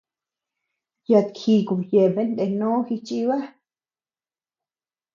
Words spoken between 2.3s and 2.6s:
nde